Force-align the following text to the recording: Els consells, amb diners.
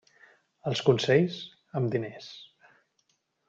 Els 0.71 0.81
consells, 0.87 1.37
amb 1.81 1.95
diners. 1.97 2.33